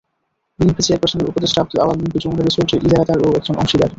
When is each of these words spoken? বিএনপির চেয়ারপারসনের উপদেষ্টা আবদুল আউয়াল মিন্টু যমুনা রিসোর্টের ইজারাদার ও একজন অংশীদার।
বিএনপির 0.59 0.85
চেয়ারপারসনের 0.87 1.29
উপদেষ্টা 1.31 1.59
আবদুল 1.61 1.79
আউয়াল 1.81 1.97
মিন্টু 2.01 2.17
যমুনা 2.23 2.43
রিসোর্টের 2.43 2.83
ইজারাদার 2.85 3.19
ও 3.25 3.27
একজন 3.39 3.55
অংশীদার। 3.61 3.89